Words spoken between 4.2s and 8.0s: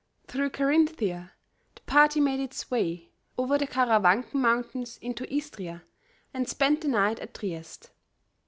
Mountains into Istria and spent the night at Trieste.